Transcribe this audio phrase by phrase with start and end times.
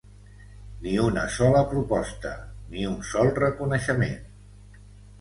[0.85, 2.33] Ni una sola proposta,
[2.75, 4.21] ni un sol reconeixement.